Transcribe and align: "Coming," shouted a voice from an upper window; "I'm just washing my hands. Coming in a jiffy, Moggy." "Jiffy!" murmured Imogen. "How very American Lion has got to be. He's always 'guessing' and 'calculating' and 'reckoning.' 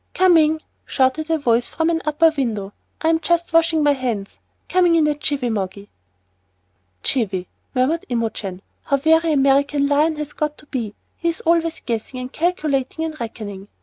"Coming," 0.15 0.63
shouted 0.83 1.29
a 1.29 1.37
voice 1.37 1.69
from 1.69 1.91
an 1.91 2.01
upper 2.05 2.33
window; 2.35 2.73
"I'm 3.03 3.19
just 3.19 3.53
washing 3.53 3.83
my 3.83 3.91
hands. 3.91 4.39
Coming 4.67 4.95
in 4.95 5.05
a 5.05 5.13
jiffy, 5.13 5.51
Moggy." 5.51 5.89
"Jiffy!" 7.03 7.47
murmured 7.75 8.07
Imogen. 8.09 8.63
"How 8.85 8.97
very 8.97 9.31
American 9.31 9.85
Lion 9.85 10.15
has 10.15 10.33
got 10.33 10.57
to 10.57 10.65
be. 10.65 10.95
He's 11.17 11.41
always 11.41 11.81
'guessing' 11.85 12.19
and 12.19 12.33
'calculating' 12.33 13.05
and 13.05 13.19
'reckoning.' 13.19 13.67